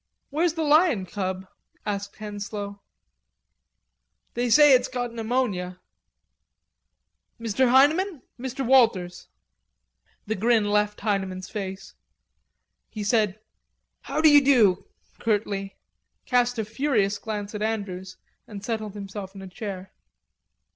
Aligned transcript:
"Where's 0.31 0.53
the 0.55 0.63
lion 0.63 1.05
cub?" 1.05 1.47
asked 1.85 2.15
Henslowe. 2.15 2.81
"They 4.33 4.49
say 4.49 4.73
it's 4.73 4.87
got 4.87 5.13
pneumonia." 5.13 5.79
"Mr. 7.39 7.69
Heineman. 7.69 8.23
Mr. 8.39 8.65
Walters." 8.65 9.27
The 10.25 10.33
grin 10.33 10.67
left 10.71 11.01
Heineman's 11.01 11.49
face; 11.49 11.93
he 12.89 13.03
said: 13.03 13.39
"How 14.01 14.21
do 14.21 14.29
you 14.29 14.43
do?" 14.43 14.87
curtly, 15.19 15.75
cast 16.25 16.57
a 16.57 16.65
furious 16.65 17.19
glance 17.19 17.53
at 17.53 17.61
Andrews 17.61 18.17
and 18.47 18.65
settled 18.65 18.95
himself 18.95 19.35
in 19.35 19.43
a 19.43 19.47
chair. 19.47 19.93